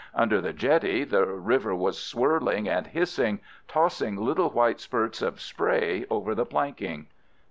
Under 0.15 0.41
the 0.41 0.51
jetty 0.51 1.03
the 1.03 1.27
river 1.27 1.75
was 1.75 1.99
swirling 2.01 2.67
and 2.67 2.87
hissing, 2.87 3.39
tossing 3.67 4.15
little 4.17 4.49
white 4.49 4.79
spurts 4.79 5.21
of 5.21 5.39
spray 5.39 6.07
over 6.09 6.33
the 6.33 6.43
planking. 6.43 7.05